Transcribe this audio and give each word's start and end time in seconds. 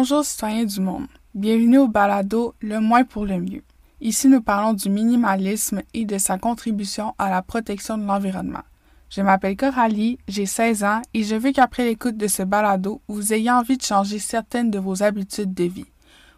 Bonjour 0.00 0.24
citoyens 0.24 0.64
du 0.64 0.80
monde. 0.80 1.08
Bienvenue 1.34 1.78
au 1.78 1.88
balado 1.88 2.54
Le 2.60 2.78
moins 2.78 3.02
pour 3.02 3.26
le 3.26 3.40
mieux. 3.40 3.64
Ici, 4.00 4.28
nous 4.28 4.40
parlons 4.40 4.72
du 4.72 4.88
minimalisme 4.88 5.82
et 5.92 6.04
de 6.04 6.18
sa 6.18 6.38
contribution 6.38 7.16
à 7.18 7.30
la 7.30 7.42
protection 7.42 7.98
de 7.98 8.04
l'environnement. 8.04 8.62
Je 9.10 9.22
m'appelle 9.22 9.56
Coralie, 9.56 10.20
j'ai 10.28 10.46
16 10.46 10.84
ans 10.84 11.02
et 11.14 11.24
je 11.24 11.34
veux 11.34 11.50
qu'après 11.50 11.84
l'écoute 11.84 12.16
de 12.16 12.28
ce 12.28 12.44
balado, 12.44 13.02
vous 13.08 13.32
ayez 13.32 13.50
envie 13.50 13.76
de 13.76 13.82
changer 13.82 14.20
certaines 14.20 14.70
de 14.70 14.78
vos 14.78 15.02
habitudes 15.02 15.52
de 15.52 15.64
vie. 15.64 15.90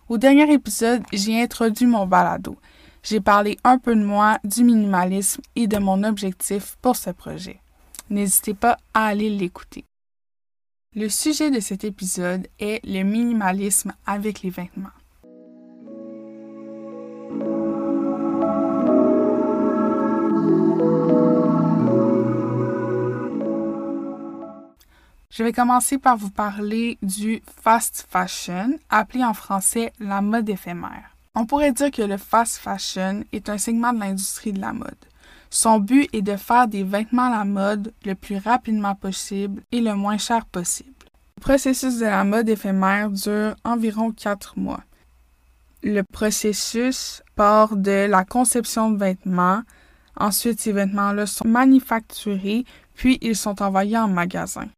Au 0.09 0.17
dernier 0.17 0.51
épisode, 0.51 1.03
j'ai 1.13 1.43
introduit 1.43 1.85
mon 1.85 2.07
balado. 2.07 2.57
J'ai 3.03 3.21
parlé 3.21 3.59
un 3.63 3.77
peu 3.77 3.95
de 3.95 4.03
moi, 4.03 4.39
du 4.43 4.65
minimalisme 4.65 5.43
et 5.55 5.67
de 5.67 5.77
mon 5.77 6.03
objectif 6.03 6.79
pour 6.81 6.97
ce 6.97 7.11
projet. 7.11 7.61
N'hésitez 8.09 8.55
pas 8.55 8.79
à 8.95 9.09
aller 9.09 9.29
l'écouter. 9.29 9.85
Le 10.93 11.09
sujet 11.09 11.53
de 11.53 11.61
cet 11.61 11.85
épisode 11.85 12.49
est 12.59 12.85
le 12.85 13.05
minimalisme 13.05 13.93
avec 14.07 14.43
les 14.43 14.51
vêtements. 14.51 14.89
Je 25.31 25.45
vais 25.45 25.53
commencer 25.53 25.97
par 25.97 26.17
vous 26.17 26.31
parler 26.31 26.99
du 27.03 27.41
fast 27.63 28.05
fashion, 28.11 28.77
appelé 28.89 29.23
en 29.23 29.33
français 29.33 29.93
la 30.01 30.21
mode 30.21 30.49
éphémère. 30.49 31.17
On 31.37 31.47
pourrait 31.47 31.71
dire 31.71 31.93
que 31.93 32.03
le 32.03 32.17
fast 32.17 32.57
fashion 32.57 33.23
est 33.31 33.49
un 33.49 33.59
segment 33.59 33.93
de 33.93 34.01
l'industrie 34.01 34.53
de 34.53 34.61
la 34.61 34.73
mode. 34.73 34.97
Son 35.53 35.81
but 35.81 36.09
est 36.13 36.23
de 36.23 36.37
faire 36.37 36.69
des 36.69 36.85
vêtements 36.85 37.27
à 37.27 37.39
la 37.39 37.45
mode 37.45 37.93
le 38.05 38.15
plus 38.15 38.37
rapidement 38.37 38.95
possible 38.95 39.63
et 39.73 39.81
le 39.81 39.97
moins 39.97 40.17
cher 40.17 40.47
possible. 40.47 40.90
Le 41.41 41.43
processus 41.43 41.99
de 42.01 42.05
la 42.05 42.23
mode 42.23 42.51
éphémère 42.51 43.09
dure 43.09 43.57
environ 43.65 44.13
quatre 44.13 44.59
mois. 44.59 44.83
Le 45.83 46.03
processus 46.03 47.23
part 47.35 47.77
de 47.77 48.07
la 48.07 48.27
conception 48.27 48.91
de 48.91 48.99
vêtements, 48.99 49.63
ensuite 50.17 50.61
ces 50.61 50.73
vêtements-là 50.73 51.25
sont 51.25 51.49
manufacturés, 51.49 52.67
puis 52.95 53.17
ils 53.23 53.37
sont 53.37 53.63
envoyés 53.63 53.97
en 53.97 54.07
magasin. 54.07 54.69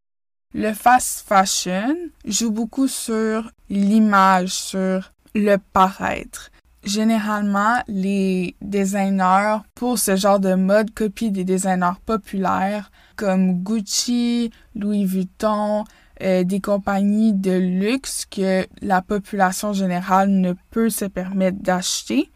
Le 0.55 0.73
fast 0.73 1.27
fashion 1.27 1.97
joue 2.25 2.53
beaucoup 2.53 2.87
sur 2.87 3.51
l'image, 3.69 4.51
sur 4.51 5.11
le 5.35 5.57
paraître. 5.57 6.53
Généralement, 6.85 7.83
les 7.89 8.55
designers 8.61 9.59
pour 9.75 9.99
ce 9.99 10.15
genre 10.15 10.39
de 10.39 10.55
mode 10.55 10.95
copient 10.95 11.33
des 11.33 11.45
designers 11.45 11.99
populaires 12.07 12.93
comme 13.17 13.65
Gucci, 13.65 14.53
Louis 14.77 15.05
Vuitton, 15.05 15.85
euh, 16.23 16.45
des 16.45 16.61
compagnies 16.61 17.33
de 17.33 17.53
luxe 17.53 18.27
que 18.31 18.67
la 18.81 19.03
population 19.03 19.73
générale 19.73 20.31
ne 20.31 20.55
peut 20.71 20.91
se 20.91 21.05
permettre 21.05 21.59
d'acheter. 21.61 22.31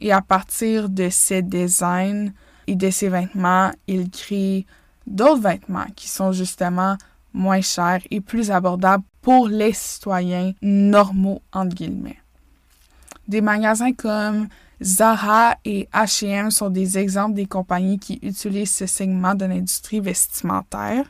Et 0.00 0.12
à 0.12 0.20
partir 0.20 0.88
de 0.88 1.08
ces 1.10 1.42
designs 1.42 2.30
et 2.66 2.76
de 2.76 2.90
ces 2.90 3.08
vêtements, 3.08 3.70
ils 3.86 4.10
créent 4.10 4.66
d'autres 5.06 5.42
vêtements 5.42 5.86
qui 5.96 6.08
sont 6.08 6.32
justement 6.32 6.96
moins 7.32 7.60
chers 7.60 8.00
et 8.10 8.20
plus 8.20 8.50
abordables 8.50 9.04
pour 9.20 9.48
les 9.48 9.72
citoyens 9.72 10.52
normaux. 10.62 11.42
Des 13.26 13.40
magasins 13.40 13.92
comme 13.92 14.48
Zara 14.82 15.56
et 15.64 15.88
H&M 15.92 16.50
sont 16.50 16.70
des 16.70 16.98
exemples 16.98 17.34
des 17.34 17.46
compagnies 17.46 17.98
qui 17.98 18.18
utilisent 18.22 18.74
ce 18.74 18.86
segment 18.86 19.34
de 19.34 19.46
l'industrie 19.46 20.00
vestimentaire. 20.00 21.06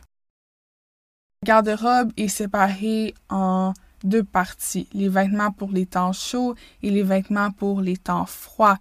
La 1.44 1.60
garde-robe 1.60 2.10
est 2.16 2.28
séparée 2.28 3.12
en 3.28 3.74
deux 4.02 4.24
parties, 4.24 4.88
les 4.94 5.10
vêtements 5.10 5.52
pour 5.52 5.72
les 5.72 5.84
temps 5.84 6.14
chauds 6.14 6.54
et 6.82 6.88
les 6.88 7.02
vêtements 7.02 7.50
pour 7.50 7.82
les 7.82 7.98
temps 7.98 8.24
froids. 8.24 8.78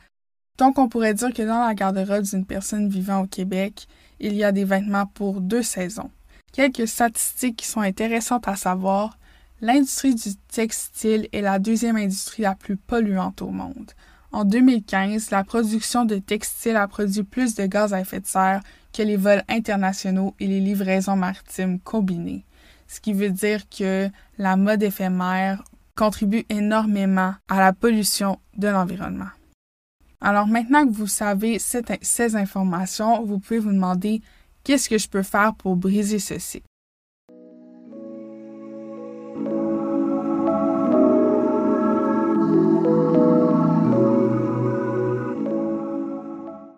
Donc 0.58 0.80
on 0.80 0.88
pourrait 0.88 1.14
dire 1.14 1.34
que 1.34 1.42
dans 1.42 1.68
la 1.68 1.74
garde-robe 1.74 2.24
d'une 2.24 2.46
personne 2.46 2.88
vivant 2.88 3.24
au 3.24 3.28
Québec, 3.28 3.86
il 4.22 4.34
y 4.34 4.46
a 4.46 4.54
des 4.54 4.64
vêtements 4.64 5.08
pour 5.08 5.42
deux 5.42 5.62
saisons. 5.62 6.10
Quelques 6.54 6.88
statistiques 6.88 7.58
qui 7.58 7.68
sont 7.68 7.82
intéressantes 7.82 8.48
à 8.48 8.56
savoir 8.56 9.18
L'industrie 9.60 10.16
du 10.16 10.34
textile 10.50 11.28
est 11.34 11.42
la 11.42 11.60
deuxième 11.60 11.98
industrie 11.98 12.44
la 12.44 12.56
plus 12.56 12.78
polluante 12.78 13.42
au 13.42 13.50
monde. 13.50 13.92
En 14.32 14.46
2015, 14.46 15.32
la 15.32 15.44
production 15.44 16.06
de 16.06 16.16
textiles 16.16 16.78
a 16.78 16.88
produit 16.88 17.24
plus 17.24 17.56
de 17.56 17.66
gaz 17.66 17.94
à 17.94 18.00
effet 18.00 18.22
de 18.22 18.26
serre 18.26 18.62
que 18.94 19.04
les 19.04 19.18
vols 19.18 19.44
internationaux 19.50 20.34
et 20.40 20.48
les 20.48 20.62
livraisons 20.62 21.18
maritimes 21.18 21.80
combinées, 21.80 22.46
ce 22.88 23.00
qui 23.00 23.14
veut 23.14 23.30
dire 23.30 23.68
que 23.70 24.10
la 24.38 24.56
mode 24.56 24.84
éphémère 24.84 25.64
contribue 25.96 26.46
énormément 26.50 27.36
à 27.48 27.60
la 27.60 27.74
pollution 27.74 28.40
de 28.58 28.68
l'environnement. 28.68 29.30
Alors 30.22 30.48
maintenant 30.48 30.88
que 30.88 30.94
vous 30.94 31.08
savez 31.08 31.60
ces 31.60 32.36
informations, 32.36 33.26
vous 33.26 33.40
pouvez 33.40 33.60
vous 33.60 33.74
demander 33.74 34.22
qu'est-ce 34.64 34.90
que 34.90 34.98
je 34.98 35.10
peux 35.10 35.24
faire 35.24 35.54
pour 35.54 35.76
briser 35.76 36.20
ceci? 36.20 36.64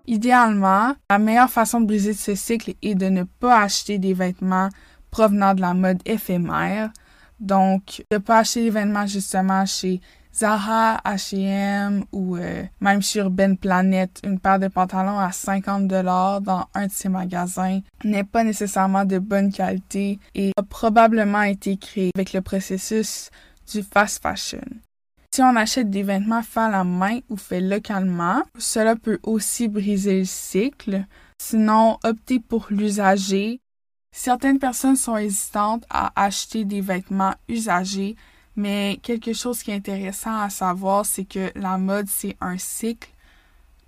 Idéalement, 0.08 0.96
la 1.10 1.20
meilleure 1.20 1.50
façon 1.50 1.82
de 1.82 1.88
briser 1.88 2.14
ce 2.14 2.36
cycle 2.36 2.74
est 2.82 2.96
de 2.96 3.08
ne 3.08 3.24
pas 3.24 3.60
acheter 3.62 3.98
des 3.98 4.14
vêtements 4.14 4.70
provenant 5.16 5.54
de 5.54 5.62
la 5.62 5.74
mode 5.74 6.02
éphémère. 6.06 6.92
Donc, 7.40 8.04
de 8.12 8.18
pas 8.18 8.40
acheter 8.40 8.70
des 8.70 9.08
justement 9.08 9.66
chez 9.66 10.02
Zara, 10.34 11.00
H&M 11.06 12.04
ou 12.12 12.36
euh, 12.36 12.64
même 12.82 13.02
chez 13.02 13.20
Urban 13.20 13.56
Planet, 13.56 14.20
une 14.26 14.40
paire 14.40 14.60
de 14.60 14.68
pantalons 14.68 15.18
à 15.18 15.32
50 15.32 15.88
dollars 15.88 16.42
dans 16.42 16.66
un 16.74 16.88
de 16.88 16.92
ces 16.92 17.08
magasins 17.08 17.80
n'est 18.04 18.26
pas 18.26 18.44
nécessairement 18.44 19.06
de 19.06 19.20
bonne 19.20 19.54
qualité 19.54 20.20
et 20.34 20.52
a 20.58 20.64
probablement 20.64 21.44
été 21.44 21.78
créé 21.78 22.10
avec 22.14 22.34
le 22.34 22.42
processus 22.42 23.30
du 23.72 23.84
fast 23.84 24.22
fashion. 24.22 24.68
Si 25.34 25.42
on 25.42 25.56
achète 25.56 25.90
des 25.90 26.04
vêtements 26.04 26.44
faits 26.44 26.64
à 26.64 26.72
la 26.72 26.84
main 26.84 27.20
ou 27.30 27.38
faits 27.38 27.64
localement, 27.64 28.44
cela 28.58 28.98
peut 28.98 29.20
aussi 29.24 29.70
briser 29.70 30.20
le 30.20 30.26
cycle. 30.26 31.06
Sinon, 31.42 32.00
optez 32.04 32.42
pour 32.42 32.68
l'usager. 32.70 33.62
Certaines 34.18 34.60
personnes 34.60 34.96
sont 34.96 35.18
hésitantes 35.18 35.84
à 35.90 36.14
acheter 36.16 36.64
des 36.64 36.80
vêtements 36.80 37.34
usagés, 37.50 38.16
mais 38.56 38.98
quelque 39.04 39.34
chose 39.34 39.62
qui 39.62 39.72
est 39.72 39.76
intéressant 39.76 40.40
à 40.40 40.50
savoir, 40.50 41.06
c'est 41.06 41.26
que 41.26 41.52
la 41.54 41.78
mode, 41.78 42.08
c'est 42.08 42.38
un 42.40 42.58
cycle. 42.58 43.10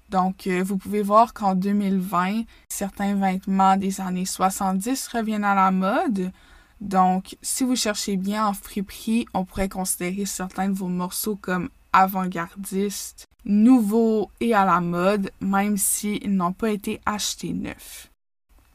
Donc, 0.10 0.46
euh, 0.46 0.62
vous 0.66 0.76
pouvez 0.76 1.02
voir 1.02 1.34
qu'en 1.34 1.56
2020, 1.56 2.44
certains 2.68 3.16
vêtements 3.16 3.78
des 3.78 4.02
années 4.02 4.26
70 4.26 5.08
reviennent 5.08 5.46
à 5.46 5.56
la 5.56 5.72
mode. 5.72 6.34
Donc, 6.82 7.38
si 7.42 7.64
vous 7.64 7.78
cherchez 7.78 8.18
bien 8.18 8.48
en 8.48 8.54
friperie, 8.54 9.28
on 9.34 9.46
pourrait 9.46 9.70
considérer 9.70 10.26
certains 10.26 10.68
de 10.68 10.78
vos 10.78 10.90
morceaux 10.90 11.38
comme 11.38 11.70
avant-gardistes, 11.94 13.28
nouveaux 13.46 14.30
et 14.42 14.54
à 14.54 14.66
la 14.66 14.82
mode, 14.82 15.32
même 15.40 15.78
s'ils 15.78 16.36
n'ont 16.36 16.52
pas 16.52 16.72
été 16.72 17.00
achetés 17.06 17.54
neufs. 17.54 18.12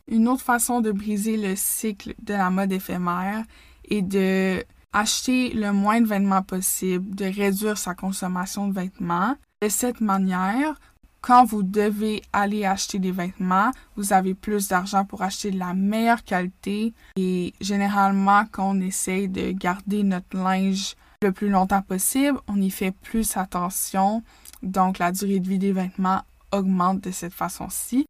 Une 0.08 0.28
autre 0.28 0.43
façon 0.43 0.81
de 0.81 0.90
briser 0.93 1.37
le 1.37 1.54
cycle 1.56 2.14
de 2.22 2.34
la 2.34 2.50
mode 2.50 2.72
éphémère 2.72 3.44
est 3.88 4.02
de 4.02 4.64
acheter 4.93 5.50
le 5.50 5.72
moins 5.72 6.00
de 6.00 6.06
vêtements 6.06 6.43
possible, 6.43 7.14
de 7.14 7.25
réduire 7.25 7.78
sa 7.78 7.94
consommation 7.94 8.69
de 8.69 8.75
vêtements. 8.75 9.37
De 9.62 9.69
cette 9.69 10.00
manière, 10.00 10.75
quand 11.20 11.44
vous 11.44 11.62
devez 11.62 12.20
aller 12.32 12.64
acheter 12.64 12.99
des 12.99 13.12
vêtements, 13.12 13.70
vous 13.96 14.12
avez 14.12 14.34
plus 14.34 14.69
d'argent 14.69 15.04
pour 15.04 15.22
acheter 15.22 15.52
de 15.52 15.58
la 15.58 15.72
meilleure 15.72 16.25
qualité 16.25 16.93
et 17.16 17.55
généralement 17.60 18.44
quand 18.50 18.76
on 18.76 18.81
essaye 18.81 19.28
de 19.28 19.52
garder 19.52 20.02
notre 20.02 20.37
linge 20.37 20.96
le 21.22 21.31
plus 21.31 21.48
longtemps 21.48 21.82
possible, 21.82 22.40
on 22.48 22.60
y 22.60 22.70
fait 22.70 22.90
plus 22.90 23.37
attention. 23.37 24.25
Donc 24.64 24.98
la 24.98 25.12
durée 25.12 25.38
de 25.38 25.48
vie 25.48 25.58
des 25.58 25.72
vêtements 25.72 26.22
augmente 26.50 27.02
de 27.02 27.12
cette 27.12 27.32
façon-ci. 27.32 28.06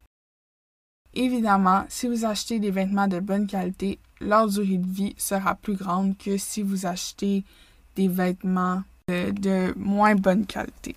Évidemment, 1.14 1.84
si 1.90 2.08
vous 2.08 2.24
achetez 2.24 2.58
des 2.58 2.70
vêtements 2.70 3.06
de 3.06 3.20
bonne 3.20 3.46
qualité, 3.46 3.98
leur 4.20 4.48
durée 4.48 4.78
de 4.78 4.90
vie 4.90 5.14
sera 5.18 5.54
plus 5.54 5.74
grande 5.74 6.16
que 6.16 6.38
si 6.38 6.62
vous 6.62 6.86
achetez 6.86 7.44
des 7.96 8.08
vêtements 8.08 8.82
de, 9.08 9.78
moins 9.78 10.14
bonne 10.14 10.46
qualité. 10.46 10.96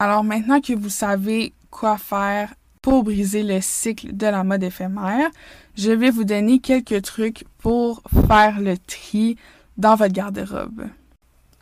Alors 0.00 0.24
maintenant 0.24 0.60
que 0.60 0.72
vous 0.72 0.88
savez 0.88 1.52
quoi 1.70 1.96
faire 1.96 2.52
pour 2.80 3.04
briser 3.04 3.44
le 3.44 3.60
cycle 3.60 4.16
de 4.16 4.26
la 4.26 4.42
mode 4.42 4.64
éphémère, 4.64 5.30
je 5.76 5.92
vais 5.92 6.10
vous 6.10 6.24
donner 6.24 6.58
quelques 6.58 7.02
trucs 7.02 7.44
pour 7.58 8.02
faire 8.26 8.60
le 8.60 8.76
tri 8.76 9.36
dans 9.76 9.94
votre 9.94 10.12
garde-robe. 10.12 10.84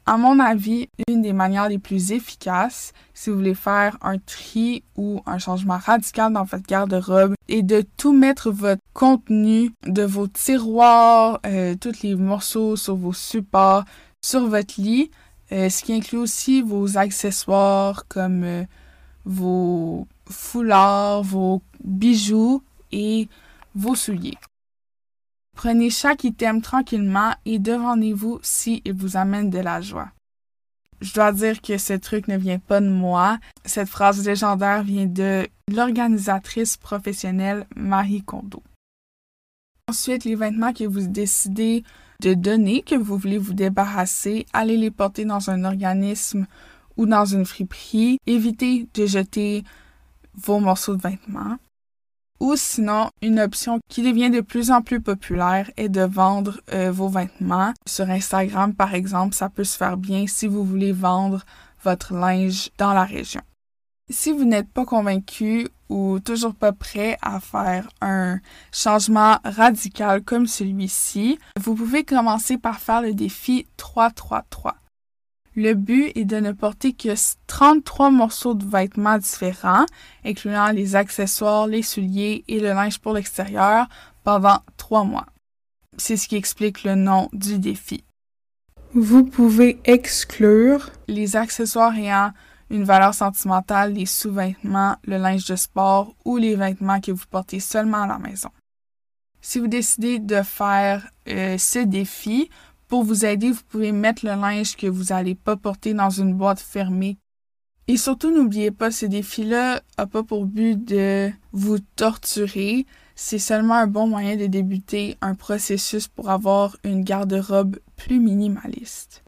À 0.06 0.16
mon 0.16 0.40
avis, 0.40 0.88
une 1.08 1.22
des 1.22 1.32
manières 1.32 1.68
les 1.68 1.78
plus 1.78 2.10
efficaces, 2.10 2.92
si 3.14 3.30
vous 3.30 3.36
voulez 3.36 3.54
faire 3.54 3.96
un 4.02 4.18
tri 4.18 4.82
ou 4.96 5.20
un 5.24 5.38
changement 5.38 5.78
radical 5.78 6.32
dans 6.32 6.42
votre 6.42 6.66
garde-robe, 6.66 7.34
est 7.48 7.62
de 7.62 7.84
tout 7.96 8.12
mettre 8.12 8.50
votre 8.50 8.82
contenu 8.92 9.72
de 9.86 10.02
vos 10.02 10.26
tiroirs, 10.26 11.38
euh, 11.46 11.76
tous 11.80 12.02
les 12.02 12.16
morceaux 12.16 12.74
sur 12.76 12.96
vos 12.96 13.12
supports, 13.12 13.84
sur 14.20 14.48
votre 14.48 14.80
lit, 14.80 15.10
euh, 15.52 15.68
ce 15.68 15.84
qui 15.84 15.92
inclut 15.92 16.18
aussi 16.18 16.62
vos 16.62 16.96
accessoires 16.96 18.08
comme 18.08 18.42
euh, 18.42 18.64
vos 19.24 20.08
foulards, 20.28 21.22
vos 21.22 21.62
bijoux 21.84 22.62
et 22.90 23.28
vos 23.74 23.94
souliers. 23.94 24.38
Prenez 25.62 25.90
chaque 25.90 26.24
item 26.24 26.62
tranquillement 26.62 27.34
et 27.44 27.58
demandez-vous 27.58 28.38
si 28.40 28.80
il 28.86 28.94
vous 28.94 29.18
amène 29.18 29.50
de 29.50 29.58
la 29.58 29.82
joie. 29.82 30.08
Je 31.02 31.12
dois 31.12 31.32
dire 31.32 31.60
que 31.60 31.76
ce 31.76 31.92
truc 31.92 32.28
ne 32.28 32.38
vient 32.38 32.58
pas 32.58 32.80
de 32.80 32.88
moi. 32.88 33.38
Cette 33.66 33.90
phrase 33.90 34.26
légendaire 34.26 34.82
vient 34.82 35.04
de 35.04 35.46
l'organisatrice 35.70 36.78
professionnelle 36.78 37.66
Marie 37.76 38.22
Kondo. 38.22 38.62
Ensuite, 39.90 40.24
les 40.24 40.34
vêtements 40.34 40.72
que 40.72 40.84
vous 40.84 41.06
décidez 41.06 41.84
de 42.20 42.32
donner, 42.32 42.80
que 42.80 42.94
vous 42.94 43.18
voulez 43.18 43.36
vous 43.36 43.52
débarrasser, 43.52 44.46
allez 44.54 44.78
les 44.78 44.90
porter 44.90 45.26
dans 45.26 45.50
un 45.50 45.64
organisme 45.64 46.46
ou 46.96 47.04
dans 47.04 47.26
une 47.26 47.44
friperie. 47.44 48.16
Évitez 48.24 48.88
de 48.94 49.04
jeter 49.04 49.64
vos 50.32 50.58
morceaux 50.58 50.96
de 50.96 51.02
vêtements. 51.02 51.58
Ou 52.40 52.56
sinon, 52.56 53.10
une 53.20 53.38
option 53.38 53.80
qui 53.90 54.02
devient 54.02 54.30
de 54.30 54.40
plus 54.40 54.70
en 54.70 54.80
plus 54.80 55.02
populaire 55.02 55.70
est 55.76 55.90
de 55.90 56.00
vendre 56.00 56.60
euh, 56.72 56.90
vos 56.90 57.08
vêtements. 57.08 57.74
Sur 57.86 58.08
Instagram, 58.08 58.74
par 58.74 58.94
exemple, 58.94 59.34
ça 59.34 59.50
peut 59.50 59.64
se 59.64 59.76
faire 59.76 59.98
bien 59.98 60.26
si 60.26 60.46
vous 60.46 60.64
voulez 60.64 60.92
vendre 60.92 61.44
votre 61.84 62.14
linge 62.14 62.70
dans 62.78 62.94
la 62.94 63.04
région. 63.04 63.42
Si 64.08 64.32
vous 64.32 64.44
n'êtes 64.44 64.72
pas 64.72 64.86
convaincu 64.86 65.68
ou 65.90 66.18
toujours 66.18 66.54
pas 66.54 66.72
prêt 66.72 67.18
à 67.20 67.40
faire 67.40 67.88
un 68.00 68.40
changement 68.72 69.38
radical 69.44 70.22
comme 70.22 70.46
celui-ci, 70.46 71.38
vous 71.60 71.74
pouvez 71.74 72.04
commencer 72.04 72.56
par 72.56 72.80
faire 72.80 73.02
le 73.02 73.12
défi 73.12 73.66
333. 73.76 74.79
Le 75.56 75.74
but 75.74 76.12
est 76.14 76.24
de 76.24 76.36
ne 76.36 76.52
porter 76.52 76.92
que 76.92 77.14
33 77.46 78.10
morceaux 78.10 78.54
de 78.54 78.64
vêtements 78.64 79.18
différents, 79.18 79.86
incluant 80.24 80.70
les 80.70 80.94
accessoires, 80.94 81.66
les 81.66 81.82
souliers 81.82 82.44
et 82.46 82.60
le 82.60 82.68
linge 82.68 82.98
pour 82.98 83.14
l'extérieur, 83.14 83.88
pendant 84.22 84.60
trois 84.76 85.04
mois. 85.04 85.26
C'est 85.96 86.16
ce 86.16 86.28
qui 86.28 86.36
explique 86.36 86.84
le 86.84 86.94
nom 86.94 87.28
du 87.32 87.58
défi. 87.58 88.04
Vous 88.94 89.24
pouvez 89.24 89.80
exclure 89.84 90.90
les 91.08 91.36
accessoires 91.36 91.96
ayant 91.96 92.32
une 92.70 92.84
valeur 92.84 93.14
sentimentale, 93.14 93.94
les 93.94 94.06
sous-vêtements, 94.06 94.96
le 95.04 95.18
linge 95.18 95.46
de 95.46 95.56
sport 95.56 96.14
ou 96.24 96.36
les 96.36 96.54
vêtements 96.54 97.00
que 97.00 97.10
vous 97.10 97.26
portez 97.28 97.60
seulement 97.60 98.02
à 98.02 98.06
la 98.06 98.18
maison. 98.18 98.50
Si 99.40 99.58
vous 99.58 99.68
décidez 99.68 100.18
de 100.18 100.42
faire 100.42 101.08
euh, 101.28 101.56
ce 101.58 101.78
défi, 101.80 102.50
pour 102.90 103.04
vous 103.04 103.24
aider, 103.24 103.52
vous 103.52 103.62
pouvez 103.68 103.92
mettre 103.92 104.26
le 104.26 104.32
linge 104.32 104.76
que 104.76 104.88
vous 104.88 105.04
n'allez 105.04 105.36
pas 105.36 105.56
porter 105.56 105.94
dans 105.94 106.10
une 106.10 106.34
boîte 106.34 106.58
fermée. 106.58 107.18
Et 107.86 107.96
surtout, 107.96 108.32
n'oubliez 108.32 108.72
pas, 108.72 108.90
ce 108.90 109.06
défi-là 109.06 109.80
n'a 109.96 110.06
pas 110.06 110.24
pour 110.24 110.44
but 110.44 110.76
de 110.84 111.30
vous 111.52 111.78
torturer. 111.94 112.86
C'est 113.14 113.38
seulement 113.38 113.74
un 113.74 113.86
bon 113.86 114.08
moyen 114.08 114.36
de 114.36 114.46
débuter 114.46 115.16
un 115.20 115.36
processus 115.36 116.08
pour 116.08 116.30
avoir 116.30 116.76
une 116.82 117.04
garde-robe 117.04 117.78
plus 117.96 118.18
minimaliste. 118.18 119.22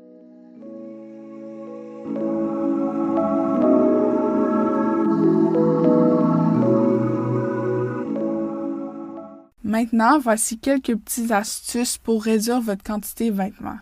Maintenant, 9.73 10.19
voici 10.19 10.59
quelques 10.59 10.95
petites 10.95 11.31
astuces 11.31 11.97
pour 11.97 12.23
réduire 12.23 12.61
votre 12.61 12.85
quantité 12.85 13.31
de 13.31 13.37
vêtements. 13.37 13.79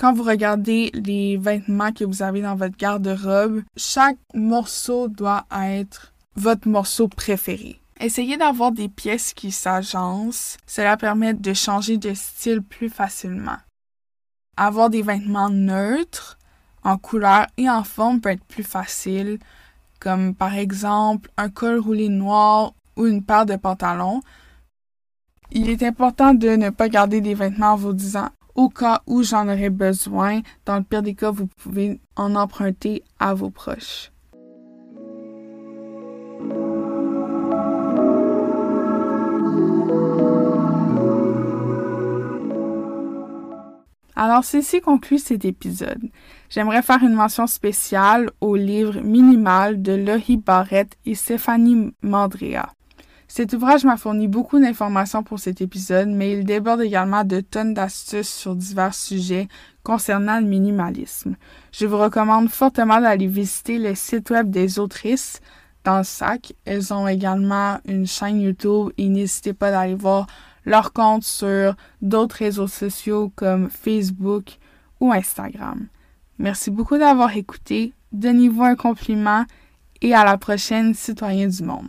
Quand 0.00 0.12
vous 0.12 0.24
regardez 0.24 0.90
les 0.94 1.36
vêtements 1.36 1.92
que 1.92 2.02
vous 2.02 2.24
avez 2.24 2.42
dans 2.42 2.56
votre 2.56 2.76
garde-robe, 2.76 3.62
chaque 3.76 4.18
morceau 4.34 5.06
doit 5.06 5.46
être 5.52 6.12
votre 6.34 6.66
morceau 6.66 7.06
préféré. 7.06 7.80
Essayez 8.00 8.36
d'avoir 8.36 8.72
des 8.72 8.88
pièces 8.88 9.32
qui 9.32 9.52
s'agencent. 9.52 10.56
Cela 10.66 10.96
permet 10.96 11.34
de 11.34 11.54
changer 11.54 11.96
de 11.96 12.12
style 12.12 12.60
plus 12.60 12.88
facilement. 12.88 13.58
Avoir 14.56 14.90
des 14.90 15.02
vêtements 15.02 15.50
neutres, 15.50 16.36
en 16.82 16.98
couleur 16.98 17.46
et 17.58 17.70
en 17.70 17.84
forme 17.84 18.20
peut 18.20 18.30
être 18.30 18.44
plus 18.46 18.64
facile, 18.64 19.38
comme 20.00 20.34
par 20.34 20.54
exemple 20.54 21.30
un 21.36 21.48
col 21.48 21.78
roulé 21.78 22.08
noir 22.08 22.74
ou 22.96 23.06
une 23.06 23.22
paire 23.22 23.46
de 23.46 23.54
pantalons. 23.54 24.20
Il 25.56 25.70
est 25.70 25.84
important 25.84 26.34
de 26.34 26.48
ne 26.48 26.70
pas 26.70 26.88
garder 26.88 27.20
des 27.20 27.34
vêtements 27.34 27.74
en 27.74 27.76
vous 27.76 27.92
disant 27.92 28.28
au 28.56 28.68
cas 28.68 29.02
où 29.06 29.22
j'en 29.22 29.46
aurais 29.46 29.70
besoin. 29.70 30.40
Dans 30.66 30.78
le 30.78 30.82
pire 30.82 31.02
des 31.02 31.14
cas, 31.14 31.30
vous 31.30 31.46
pouvez 31.46 32.00
en 32.16 32.34
emprunter 32.34 33.04
à 33.20 33.34
vos 33.34 33.50
proches. 33.50 34.10
Alors, 44.16 44.44
ceci 44.44 44.80
conclut 44.80 45.18
cet 45.18 45.44
épisode. 45.44 46.10
J'aimerais 46.50 46.82
faire 46.82 47.02
une 47.04 47.14
mention 47.14 47.46
spéciale 47.46 48.30
au 48.40 48.56
livre 48.56 49.00
Minimal 49.00 49.82
de 49.82 49.92
Lohi 49.92 50.36
Barrett 50.36 50.96
et 51.06 51.14
Stéphanie 51.14 51.92
Mandrea. 52.02 52.72
Cet 53.36 53.52
ouvrage 53.52 53.84
m'a 53.84 53.96
fourni 53.96 54.28
beaucoup 54.28 54.60
d'informations 54.60 55.24
pour 55.24 55.40
cet 55.40 55.60
épisode, 55.60 56.06
mais 56.06 56.34
il 56.34 56.44
déborde 56.44 56.82
également 56.82 57.24
de 57.24 57.40
tonnes 57.40 57.74
d'astuces 57.74 58.32
sur 58.32 58.54
divers 58.54 58.94
sujets 58.94 59.48
concernant 59.82 60.38
le 60.38 60.46
minimalisme. 60.46 61.34
Je 61.72 61.84
vous 61.86 61.98
recommande 61.98 62.48
fortement 62.48 63.00
d'aller 63.00 63.26
visiter 63.26 63.80
le 63.80 63.96
site 63.96 64.30
web 64.30 64.50
des 64.50 64.78
autrices 64.78 65.40
dans 65.82 65.98
le 65.98 66.04
sac. 66.04 66.52
Elles 66.64 66.94
ont 66.94 67.08
également 67.08 67.80
une 67.86 68.06
chaîne 68.06 68.40
YouTube 68.40 68.92
et 68.98 69.08
n'hésitez 69.08 69.52
pas 69.52 69.72
d'aller 69.72 69.96
voir 69.96 70.28
leur 70.64 70.92
compte 70.92 71.24
sur 71.24 71.74
d'autres 72.02 72.36
réseaux 72.36 72.68
sociaux 72.68 73.32
comme 73.34 73.68
Facebook 73.68 74.58
ou 75.00 75.10
Instagram. 75.10 75.88
Merci 76.38 76.70
beaucoup 76.70 76.98
d'avoir 76.98 77.36
écouté. 77.36 77.94
Donnez-vous 78.12 78.62
un 78.62 78.76
compliment 78.76 79.44
et 80.02 80.14
à 80.14 80.24
la 80.24 80.38
prochaine, 80.38 80.94
citoyens 80.94 81.48
du 81.48 81.64
monde. 81.64 81.88